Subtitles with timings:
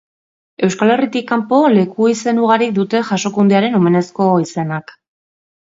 [0.67, 5.01] Euskal Herritik kanpo, leku-izen ugarik dute Jasokundearen omenezko izenak.